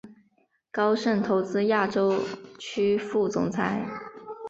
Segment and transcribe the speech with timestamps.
[0.71, 2.23] 高盛投资亚洲
[2.57, 3.87] 区副总裁。